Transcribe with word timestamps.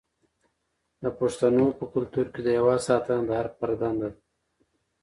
د 1.03 1.05
پښتنو 1.19 1.65
په 1.77 1.85
کلتور 1.93 2.25
کې 2.33 2.41
د 2.43 2.47
هیواد 2.57 2.79
ساتنه 2.89 3.21
د 3.25 3.31
هر 3.39 3.47
فرد 3.57 3.77
دنده 3.81 4.07
ده. 4.11 4.11